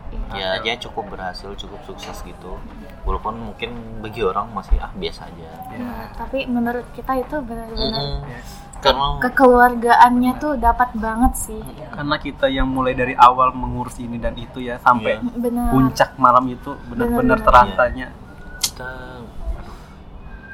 Iya. 0.10 0.34
ya 0.34 0.50
dia 0.66 0.74
cukup 0.76 1.14
berhasil 1.14 1.54
cukup 1.54 1.78
sukses 1.86 2.18
gitu 2.22 2.58
walaupun 3.04 3.38
mungkin 3.38 3.70
bagi 4.02 4.26
orang 4.26 4.50
masih 4.50 4.76
ah 4.78 4.90
biasa 4.92 5.28
aja 5.28 5.48
Ya. 5.70 5.78
Nah, 5.78 6.08
tapi 6.18 6.44
menurut 6.46 6.88
kita 6.92 7.14
itu 7.16 7.36
benar-benar 7.40 7.94
Mm-mm. 7.94 8.26
Ya. 8.26 8.42
Karena 8.80 9.20
kekeluargaannya 9.20 10.32
tuh 10.38 10.56
dapat 10.56 10.90
banget 10.96 11.34
sih 11.36 11.62
Karena 11.90 12.16
kita 12.16 12.48
yang 12.48 12.66
mulai 12.66 12.96
dari 12.96 13.12
awal 13.12 13.52
mengurus 13.52 14.00
ini 14.00 14.16
dan 14.16 14.34
itu 14.36 14.60
ya 14.60 14.80
sampai 14.80 15.20
Iya. 15.20 15.68
puncak 15.70 16.16
malam 16.16 16.48
itu 16.48 16.72
benar-benar 16.88 17.40
terasanya. 17.40 18.08
kita 18.60 18.90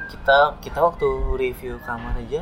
kita 0.10 0.38
kita 0.58 0.80
waktu 0.82 1.08
review 1.36 1.78
kamar 1.82 2.18
aja 2.18 2.42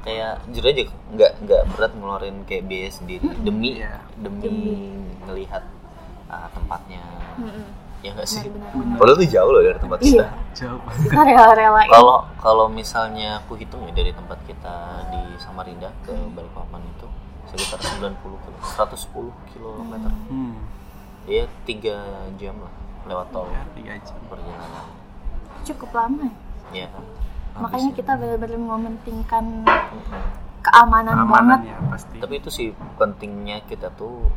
kayak 0.00 0.44
jujur 0.46 0.64
aja 0.66 0.82
nggak 1.10 1.32
nggak 1.40 1.62
berat 1.72 1.92
ngeluarin 1.94 2.36
kayak 2.44 2.68
biaya 2.68 2.90
sendiri 2.90 3.24
demi 3.40 3.80
Iya. 3.80 4.04
demi, 4.14 4.40
Demi. 4.44 4.72
ngelihat 5.24 5.64
ah, 6.28 6.48
tempatnya. 6.52 7.00
Ya 8.04 8.12
nggak 8.12 8.28
sih? 8.28 8.44
Padahal 8.94 9.16
tuh 9.16 9.24
jauh 9.26 9.48
loh 9.48 9.62
dari 9.62 9.78
tempat 9.78 9.98
kita. 9.98 10.12
Iya 10.12 10.28
Jauh. 10.54 10.80
rela-relain 11.10 11.88
kalau 11.88 12.18
kalau 12.36 12.66
misalnya 12.68 13.40
aku 13.40 13.56
hitung 13.56 13.80
ya 13.82 13.92
dari 13.92 14.12
tempat 14.12 14.36
kita 14.44 14.76
di 15.08 15.22
Samarinda 15.36 15.88
ke 16.02 16.12
Balikpapan 16.30 16.84
itu 16.86 17.08
sekitar 17.48 17.80
90 17.80 18.20
kilo 18.20 18.36
110 18.60 19.32
kilometer 19.48 20.12
Hmm. 20.26 20.54
ya 21.24 21.48
tiga 21.64 21.96
jam 22.34 22.54
lah 22.56 22.72
lewat 23.04 23.26
tol 23.30 23.48
Ya, 23.48 23.64
tiga 23.72 23.92
jam. 23.98 24.16
perjalanan. 24.26 24.86
Cukup 25.62 25.90
lama 25.90 26.28
ya? 26.70 26.88
Kan 26.88 27.04
makanya 27.56 27.90
kita 27.92 28.12
benar-benar 28.14 28.58
mementingkan 28.58 29.44
keamanan, 30.60 31.14
Keamanan 31.14 31.28
banget. 31.28 31.58
ya 31.66 31.76
pasti. 31.88 32.16
tapi 32.18 32.34
itu 32.36 32.48
sih 32.48 32.68
pentingnya 32.94 33.62
kita 33.62 33.88
tuh 33.92 34.28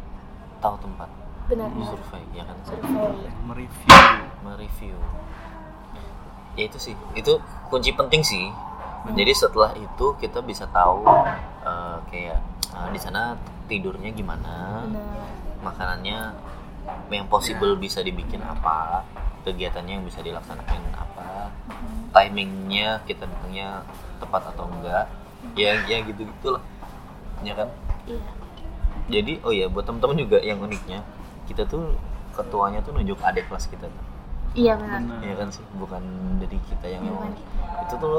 tahu 0.57 0.75
tempat 0.77 1.09
benar 1.47 1.71
survei 1.71 2.23
ya 2.35 2.43
kan? 2.43 2.57
Survei. 2.67 3.31
Mereview. 3.47 3.95
mereview. 4.43 4.97
Ya 6.59 6.63
itu 6.67 6.77
sih. 6.77 6.95
Itu 7.15 7.39
kunci 7.71 7.95
penting 7.95 8.21
sih. 8.21 8.51
Jadi 9.15 9.31
setelah 9.31 9.71
itu 9.79 10.19
kita 10.19 10.43
bisa 10.43 10.67
tahu 10.67 11.07
eh, 11.63 11.97
kayak 12.11 12.39
eh, 12.75 12.89
di 12.91 12.99
sana 12.99 13.39
tidurnya 13.71 14.11
gimana 14.11 14.83
benar. 14.83 15.27
makanannya 15.63 16.19
yang 17.11 17.27
possible 17.27 17.75
bisa 17.75 17.99
dibikin 17.99 18.39
apa 18.43 19.03
kegiatannya 19.43 19.99
yang 19.99 20.05
bisa 20.07 20.23
dilaksanakan 20.23 20.81
apa 20.95 21.51
timingnya 22.15 22.99
kita 23.07 23.23
datangnya 23.23 23.87
tepat 24.19 24.51
atau 24.51 24.67
enggak. 24.67 25.07
Ya 25.55 25.79
ya 25.87 26.03
gitu 26.03 26.27
gitulah 26.27 26.63
ya 27.45 27.55
kan? 27.55 27.71
Iya. 28.03 28.19
Jadi 29.07 29.39
oh 29.47 29.55
ya 29.55 29.71
buat 29.71 29.87
teman-teman 29.87 30.19
juga 30.19 30.43
yang 30.43 30.59
uniknya 30.59 30.99
kita 31.47 31.63
tuh 31.63 31.95
ketuanya 32.31 32.79
tuh 32.79 32.91
nunjuk 32.91 33.17
adik 33.19 33.47
kelas 33.47 33.65
kita 33.65 33.87
tuh 33.87 34.03
iya 34.53 34.75
benar 34.75 35.01
Benar. 35.01 35.19
ya 35.21 35.33
kan 35.35 35.47
sih 35.49 35.63
bukan 35.73 36.03
dari 36.37 36.57
kita 36.63 36.85
yang 36.87 37.01
Iya, 37.01 37.11
ngomong 37.11 37.33
itu 37.81 37.95
tuh 37.97 38.17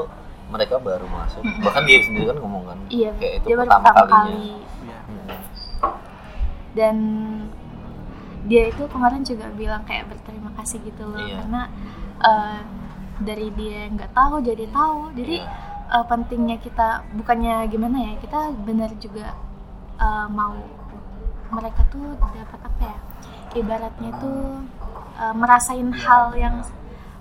mereka 0.49 0.75
baru 0.77 1.05
masuk 1.05 1.43
bahkan 1.61 1.83
dia 1.85 1.99
sendiri 2.01 2.25
kan 2.27 2.37
ngomong 2.37 2.63
kan 2.65 2.77
iya 2.89 3.09
kayak 3.13 3.33
itu 3.37 3.45
dia 3.45 3.55
baru 3.55 3.69
pertama, 3.69 3.85
pertama 3.85 4.09
kalinya 4.09 4.25
kali 4.25 4.51
Ya. 4.79 4.99
Hmm. 5.01 5.27
dan 6.71 6.95
dia 8.41 8.63
itu 8.65 8.83
kemarin 8.87 9.21
juga 9.21 9.45
bilang 9.51 9.83
kayak 9.83 10.07
berterima 10.07 10.49
kasih 10.55 10.79
gitu 10.81 11.03
loh 11.05 11.19
Iya. 11.19 11.37
karena 11.39 11.61
eh, 12.19 12.59
dari 13.19 13.51
dia 13.51 13.87
nggak 13.89 14.11
tahu 14.11 14.39
jadi 14.39 14.65
tahu 14.69 15.11
jadi 15.13 15.35
Iya. 15.43 15.51
eh, 15.91 16.05
pentingnya 16.07 16.57
kita 16.57 16.87
bukannya 17.13 17.67
gimana 17.67 17.97
ya 17.99 18.13
kita 18.17 18.39
benar 18.59 18.89
juga 18.97 19.35
eh, 19.97 20.27
mau 20.29 20.55
mereka 21.49 21.81
tuh 21.87 22.15
dapat 22.15 22.59
apa 22.63 22.81
ya 22.81 22.97
ibaratnya 23.55 24.11
tuh 24.17 24.61
eh, 25.15 25.33
merasain 25.33 25.89
Iya, 25.89 25.99
hal 26.01 26.25
yang 26.35 26.55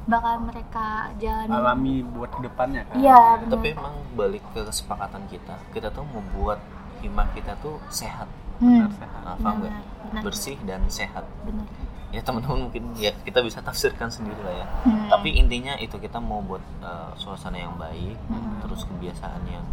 bakal 0.05 0.41
mereka 0.41 1.13
jalani. 1.21 1.53
Alami 1.53 1.95
buat 2.03 2.33
ke 2.33 2.41
depannya 2.41 2.81
kan. 2.89 2.97
iya 2.97 3.37
benar 3.39 3.53
tapi 3.53 3.67
emang 3.77 3.95
balik 4.17 4.41
ke 4.51 4.65
kesepakatan 4.65 5.21
kita 5.29 5.55
kita 5.71 5.93
tuh 5.93 6.01
membuat 6.03 6.59
hima 6.99 7.29
kita 7.33 7.53
tuh 7.61 7.77
sehat. 7.89 8.25
Hmm, 8.59 8.89
Benar, 8.89 8.91
sehat. 8.97 9.21
nah, 9.23 9.37
paham 9.39 9.57
nggak 9.63 9.71
benar, 9.71 9.85
benar, 10.11 10.23
bersih 10.25 10.57
dan 10.65 10.81
sehat. 10.89 11.23
Benar. 11.45 11.67
Ya 12.09 12.25
teman-teman 12.25 12.67
mungkin 12.67 12.97
ya 12.97 13.13
kita 13.21 13.45
bisa 13.45 13.61
tafsirkan 13.61 14.09
sendiri 14.09 14.41
lah 14.41 14.65
ya. 14.65 14.67
Hmm. 14.89 15.07
tapi 15.13 15.37
intinya 15.37 15.77
itu 15.77 16.01
kita 16.01 16.17
mau 16.19 16.41
buat 16.41 16.65
eh, 16.81 17.11
suasana 17.15 17.61
yang 17.61 17.77
baik 17.77 18.17
Hmm. 18.27 18.65
terus 18.65 18.89
kebiasaan 18.89 19.45
yang 19.45 19.67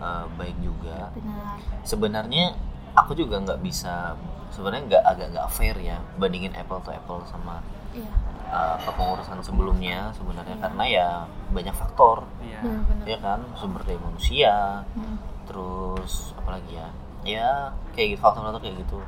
eh, 0.00 0.24
baik 0.34 0.56
juga. 0.58 1.12
Benar. 1.12 1.60
Sebenarnya 1.84 2.56
aku 2.96 3.12
juga 3.12 3.36
nggak 3.38 3.60
bisa 3.60 4.16
sebenarnya 4.50 4.82
nggak 4.88 5.04
agak 5.04 5.26
nggak 5.36 5.48
fair 5.52 5.76
ya 5.76 6.00
bandingin 6.16 6.56
apple 6.56 6.80
to 6.80 6.88
apple 6.90 7.20
sama 7.28 7.60
iya. 7.92 8.08
uh, 8.48 8.76
kepengurusan 8.82 9.38
sebelumnya 9.44 10.10
sebenarnya. 10.16 10.56
Karena 10.56 10.84
ya 10.88 11.08
banyak 11.52 11.74
faktor. 11.76 12.24
Iya. 12.40 12.60
benar-benar 12.64 13.04
ya 13.04 13.18
kan? 13.20 13.40
Sumber 13.60 13.82
daya 13.84 14.00
manusia. 14.00 14.54
Hmm. 14.96 15.16
terus 15.46 16.34
apalagi 16.34 16.74
ya? 16.74 16.88
Ya 17.22 17.48
kayak 17.94 18.16
gitu 18.16 18.20
faktor-faktor 18.24 18.60
kayak 18.64 18.76
gitu. 18.82 18.98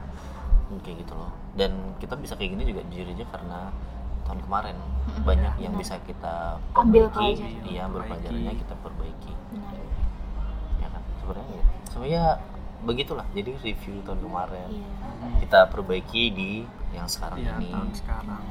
Hmm, 0.69 0.79
kayak 0.85 1.03
gitu 1.03 1.15
loh. 1.17 1.33
Dan 1.57 1.97
kita 1.99 2.15
bisa 2.15 2.37
kayak 2.39 2.55
gini 2.55 2.63
juga 2.69 2.83
jujur 2.93 3.09
aja 3.09 3.27
karena 3.33 3.59
tahun 4.29 4.45
kemarin 4.45 4.77
banyak 5.25 5.55
yang 5.59 5.73
bisa 5.75 5.97
kita 6.05 6.61
Ambil 6.77 7.09
perbaiki. 7.09 7.41
pelajaran. 7.41 7.65
iya 7.65 7.81
ambil 7.89 8.05
Perbaiki. 8.05 8.13
pelajarannya 8.29 8.55
kita 8.61 8.75
perbaiki. 8.85 9.33
Benar. 9.57 9.73
Ya 10.79 10.89
kan? 10.93 11.03
Sebenarnya 11.25 11.55
ya 11.57 11.65
sebenarnya 11.89 12.25
begitulah 12.79 13.27
jadi 13.35 13.59
review 13.59 14.01
tahun 14.03 14.21
kemarin 14.23 14.69
iya 14.71 14.87
kita 15.39 15.67
perbaiki 15.71 16.23
di 16.31 16.53
yang 16.91 17.07
sekarang 17.07 17.39
Iya, 17.41 17.57
ini 17.59 17.69
tahun 17.71 17.91
sekarang. 17.95 18.45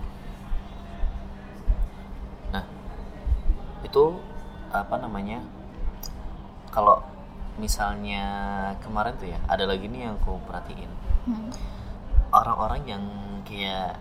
Nah, 2.50 2.64
itu 3.82 4.04
apa 4.70 4.96
namanya? 4.98 5.42
Kalau 6.70 7.02
misalnya 7.58 8.24
kemarin 8.80 9.14
tuh 9.18 9.30
ya, 9.30 9.40
ada 9.46 9.66
lagi 9.66 9.90
nih 9.90 10.10
yang 10.10 10.16
aku 10.18 10.38
perhatiin. 10.46 10.92
Hmm. 11.26 11.50
Orang-orang 12.30 12.82
yang 12.86 13.04
kayak 13.44 13.98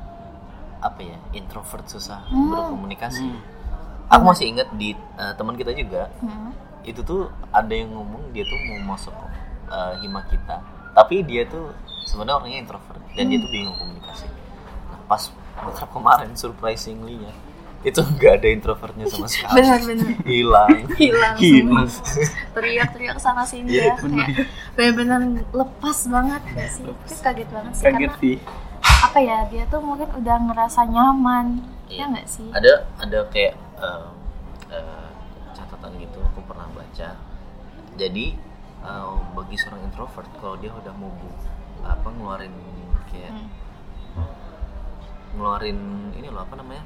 apa 0.79 1.01
ya, 1.01 1.19
introvert 1.33 1.87
susah 1.89 2.23
Hmm. 2.29 2.53
berkomunikasi. 2.53 3.25
Hmm. 3.27 3.41
Aku 4.13 4.23
masih 4.23 4.47
ingat 4.53 4.69
di 4.77 4.93
eh, 4.95 5.33
teman 5.35 5.57
kita 5.57 5.73
juga, 5.73 6.13
Hmm. 6.23 6.53
itu 6.85 7.03
tuh 7.03 7.33
ada 7.51 7.73
yang 7.73 7.91
ngomong 7.91 8.31
dia 8.31 8.45
tuh 8.45 8.59
mau 8.71 8.95
masuk 8.95 9.15
eh, 9.67 9.93
hima 10.01 10.23
kita. 10.25 10.63
Tapi 10.93 11.23
dia 11.23 11.45
tuh 11.45 11.71
sebenarnya 12.05 12.35
orangnya 12.37 12.59
introvert 12.61 13.03
dan 13.13 13.25
dia 13.27 13.39
tuh 13.39 13.51
bingung 13.51 13.77
komunikasi. 13.77 14.27
Nah, 14.87 15.01
pas 15.05 15.23
makrab 15.57 15.91
kemarin 15.91 16.33
surprisingly 16.33 17.17
ya, 17.19 17.33
itu 17.83 18.01
nggak 18.01 18.33
ada 18.37 18.49
introvertnya 18.49 19.05
sama 19.07 19.27
sekali. 19.27 19.57
benar-benar 19.57 20.09
hilang. 20.31 20.77
Hilang 21.01 21.35
hilang. 21.37 21.89
Teriak-teriak 22.51 23.19
sana 23.19 23.43
sini 23.43 23.69
Iya, 23.71 23.93
ya 23.93 23.95
kayak 23.97 24.29
benar-benar 24.73 25.21
lepas 25.51 25.99
banget. 26.07 26.43
Gak 26.49 26.71
sih 26.71 26.83
itu 26.83 27.15
kaget 27.21 27.49
banget 27.49 27.73
sih 27.73 27.85
Kaget 27.85 27.99
karena 28.09 28.21
sih. 28.21 28.37
apa 28.97 29.19
ya 29.21 29.39
dia 29.47 29.65
tuh 29.67 29.81
mungkin 29.81 30.09
udah 30.13 30.37
ngerasa 30.47 30.81
nyaman. 30.85 31.47
Iya. 31.87 32.03
ya 32.03 32.05
nggak 32.11 32.27
sih? 32.27 32.49
Ada 32.51 32.73
ada 32.99 33.19
kayak 33.31 33.55
eh, 33.79 34.07
eh, 34.71 35.07
catatan 35.53 35.91
gitu 35.97 36.19
aku 36.25 36.41
pernah 36.43 36.67
baca. 36.71 37.09
Jadi 37.95 38.27
eh, 38.87 39.07
bagi 39.33 39.57
seorang 39.57 39.83
introvert 39.83 40.31
kalau 40.37 40.57
dia 40.57 40.71
udah 40.73 40.93
mau 40.93 41.11
bu- 41.11 41.43
apa 41.83 42.07
ngeluarin 42.09 42.55
kayak 43.07 43.31
Hmm. 43.31 43.49
ngeluarin 45.33 45.79
ini 46.15 46.29
loh 46.29 46.41
apa 46.41 46.55
namanya 46.55 46.83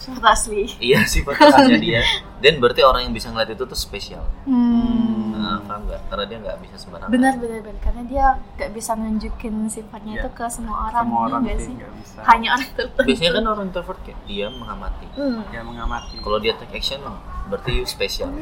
Suara 0.00 0.32
asli 0.32 0.64
iya 0.80 1.04
sifat 1.04 1.36
khasnya 1.36 1.76
dia 1.76 2.00
dan 2.42 2.56
berarti 2.56 2.80
orang 2.80 3.04
yang 3.04 3.12
bisa 3.12 3.28
ngeliat 3.28 3.50
itu 3.50 3.60
tuh 3.62 3.76
spesial 3.76 4.24
hmm. 4.44 5.34
nah, 5.34 5.60
paham 5.60 5.84
nggak 5.84 6.00
karena 6.08 6.24
dia 6.24 6.38
nggak 6.40 6.56
bisa 6.58 6.76
sembarangan 6.78 7.10
benar 7.10 7.34
benar 7.36 7.60
benar 7.60 7.80
karena 7.82 8.02
dia 8.06 8.24
nggak 8.54 8.70
bisa 8.72 8.90
nunjukin 8.94 9.54
sifatnya 9.66 10.12
Iya. 10.14 10.22
itu 10.22 10.30
ke 10.32 10.44
semua 10.48 10.88
orang 10.88 11.04
Semua 11.04 11.18
ya 11.18 11.26
orang 11.26 11.40
nggak 11.44 11.58
sih 11.58 11.74
bisa. 11.76 12.18
hanya 12.24 12.48
orang 12.50 12.70
tertentu 12.78 13.04
biasanya 13.04 13.30
kan 13.30 13.44
orang 13.46 13.64
introvert 13.66 14.00
kayak 14.00 14.20
dia 14.24 14.46
mengamati 14.48 15.06
Hmm. 15.12 15.42
Ya 15.50 15.60
mengamati. 15.60 16.16
kalau 16.18 16.38
dia 16.38 16.56
take 16.56 16.72
action 16.74 17.00
berarti 17.46 17.70
you 17.74 17.84
spesial 17.84 18.30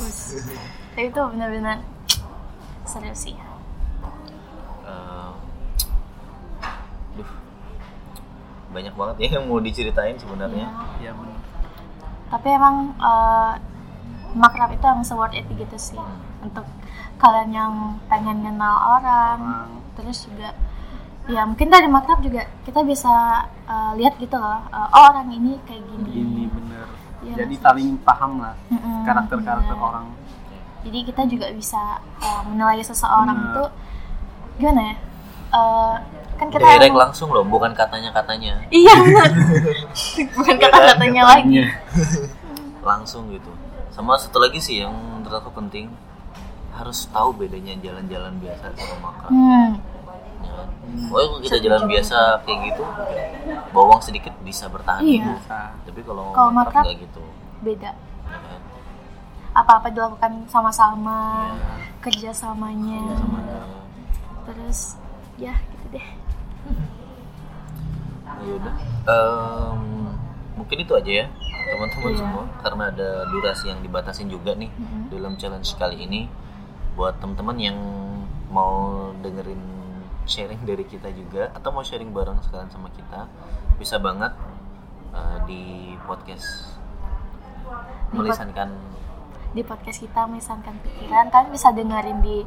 Iya. 0.00 0.08
Us. 0.08 0.20
Tapi 0.96 1.06
itu 1.12 1.20
benar-benar 1.20 1.78
serius 2.88 3.20
sih. 3.28 3.36
Eh, 4.88 5.30
duh, 7.20 7.30
banyak 8.72 8.94
banget 8.96 9.16
ya 9.20 9.28
yang 9.38 9.44
mau 9.46 9.60
diceritain 9.60 10.16
sebenarnya. 10.16 10.66
Ya. 10.98 11.10
Ya 11.10 11.12
benar. 11.12 11.38
Tapi 12.32 12.48
emang 12.48 12.76
eh, 12.96 13.52
makrab 14.34 14.70
itu 14.72 14.84
emang 14.86 15.04
se-worth 15.04 15.36
it 15.36 15.46
gitu 15.52 15.76
sih 15.76 16.00
untuk 16.40 16.64
kalian 17.20 17.50
yang 17.52 17.72
pengen 18.08 18.40
kenal 18.40 19.00
orang. 19.00 19.38
Orang. 19.38 19.70
Terus 20.00 20.24
juga 20.24 20.56
ya 21.28 21.46
mungkin 21.46 21.68
dari 21.70 21.86
makrab 21.86 22.24
juga 22.24 22.48
kita 22.64 22.80
bisa 22.82 23.44
eh, 23.68 23.92
lihat 24.00 24.16
gitu 24.16 24.34
loh. 24.40 24.64
eh, 24.72 24.88
oh 24.96 25.02
orang 25.12 25.28
ini 25.28 25.60
kayak 25.68 25.84
gini. 25.84 26.10
Ini 26.10 26.44
bener. 26.48 26.88
Iya, 27.20 27.34
Jadi 27.38 27.54
saling 27.56 28.00
paham 28.00 28.40
lah 28.40 28.56
karakter-karakter 29.02 29.72
bener. 29.72 29.84
orang. 29.84 30.06
Jadi 30.80 30.98
kita 31.04 31.22
juga 31.26 31.46
bisa 31.50 31.80
eh, 32.18 32.42
menilai 32.44 32.80
seseorang 32.80 33.36
Bener. 33.36 33.50
itu 33.50 33.64
gimana 34.56 34.80
ya? 34.82 34.94
Eh, 35.50 35.94
kan 36.34 36.46
kita 36.48 36.64
Direct 36.64 36.88
emang- 36.88 37.02
langsung 37.02 37.28
loh, 37.28 37.44
bukan 37.44 37.70
katanya-katanya, 37.70 38.64
Iya 38.70 38.94
benar. 39.02 39.28
Bukan 40.32 40.56
kata-katanya 40.56 41.22
lagi. 41.26 41.60
Iya. 41.60 41.68
langsung 42.80 43.28
gitu. 43.28 43.52
Sama 43.90 44.16
satu 44.16 44.40
lagi 44.40 44.56
sih 44.56 44.80
yang 44.80 44.92
menurut 44.92 45.36
aku 45.36 45.52
penting 45.52 45.92
harus 46.72 47.04
tahu 47.06 47.34
bedanya 47.34 47.76
jalan-jalan 47.76 48.40
biasa 48.40 48.72
sama 48.72 48.96
makan. 49.02 49.30
Hmm. 49.30 49.70
Pokoknya 50.90 51.26
kalau 51.26 51.40
kita 51.40 51.56
jalan 51.60 51.82
biasa 51.86 52.16
kayak 52.40 52.58
gitu, 52.66 52.82
bawang 53.70 54.00
sedikit 54.00 54.34
bisa 54.40 54.66
bertahan 54.66 55.00
Iya. 55.00 55.34
Tapi 55.82 56.00
kalau 56.00 56.30
Kalau 56.30 56.50
makrab- 56.50 56.84
nggak 56.84 56.98
gitu. 57.00 57.22
Beda. 57.60 57.90
ya 58.24 58.38
kan? 58.38 58.60
Apa-apa 59.52 59.86
dilakukan 59.88 60.32
sama-sama, 60.46 61.50
Iya. 61.52 61.74
kerjasamanya. 62.00 63.02
Sama 63.12 63.38
Terus 64.44 64.98
ya 65.36 65.54
gitu 65.68 65.86
deh. 65.90 66.06
Nah, 68.24 68.36
yaudah. 68.40 68.74
Em, 69.02 69.80
mungkin 70.54 70.76
itu 70.78 70.92
aja 70.92 71.12
ya 71.16 71.26
teman-teman 71.70 72.10
Iya. 72.10 72.18
semua 72.18 72.44
karena 72.58 72.82
ada 72.88 73.08
durasi 73.26 73.64
yang 73.68 73.80
dibatasin 73.80 74.26
juga 74.26 74.52
nih 74.52 74.70
Mm-mm. 74.70 75.06
dalam 75.08 75.34
challenge 75.36 75.70
kali 75.76 76.02
ini 76.02 76.26
buat 76.92 77.14
teman-teman 77.16 77.56
yang 77.56 77.78
mau 78.48 78.90
dengerin 79.16 79.60
sharing 80.28 80.62
dari 80.64 80.84
kita 80.84 81.08
juga 81.12 81.50
atau 81.52 81.70
mau 81.72 81.84
sharing 81.84 82.10
bareng 82.12 82.40
sekalian 82.44 82.70
sama 82.70 82.88
kita 82.92 83.28
bisa 83.80 83.96
banget 83.96 84.32
eh, 85.14 85.38
di 85.48 85.62
podcast 86.04 86.76
Di 88.10 88.16
melisankan 88.18 88.68
Di 89.50 89.62
podcast 89.66 89.98
kita 89.98 90.30
melisankan 90.30 90.78
pikiran, 90.78 91.26
kalian 91.26 91.50
bisa 91.50 91.74
dengerin 91.74 92.22
di 92.22 92.46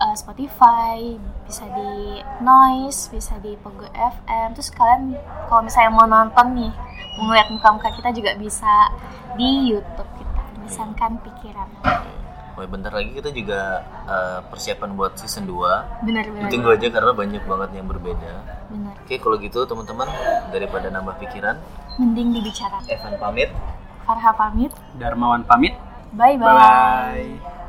uh, 0.00 0.14
Spotify, 0.16 1.16
bisa 1.42 1.64
di 1.72 2.22
Noise, 2.44 3.10
bisa 3.12 3.34
di 3.40 3.56
Pogo 3.58 3.88
FM. 3.90 4.54
Terus 4.54 4.70
kalian 4.72 5.16
kalau 5.48 5.62
misalnya 5.64 5.90
mau 5.92 6.06
nonton 6.06 6.46
nih, 6.54 6.72
mau 7.18 7.32
ngeliat 7.32 7.48
muka-muka 7.50 7.90
kita 7.96 8.12
juga 8.12 8.36
bisa 8.36 8.92
di 9.34 9.72
YouTube 9.72 10.10
kita. 10.20 10.42
Melisankan 10.60 11.12
pikiran. 11.22 11.68
Oh, 12.56 12.64
ya, 12.64 12.68
bentar 12.72 12.88
lagi 12.88 13.12
kita 13.12 13.28
juga 13.36 13.84
eh, 14.08 14.38
persiapan 14.48 14.96
buat 14.96 15.12
season 15.20 15.44
2 15.44 16.08
Benar-benar. 16.08 16.48
Ditunggu 16.48 16.68
aja 16.72 16.88
karena 16.88 17.12
banyak 17.12 17.42
banget 17.44 17.70
yang 17.76 17.86
berbeda 17.86 18.32
Benar. 18.72 18.94
Oke 19.04 19.20
kalau 19.20 19.36
gitu 19.36 19.68
teman-teman 19.68 20.08
daripada 20.48 20.88
nambah 20.88 21.20
pikiran 21.20 21.60
Mending 22.00 22.32
dibicarakan. 22.32 22.88
Evan 22.88 23.14
pamit 23.20 23.50
Farha 24.06 24.30
pamit. 24.38 24.70
Darmawan 24.94 25.42
pamit. 25.42 25.74
Bye-bye. 26.14 26.38
Bye. 26.38 27.65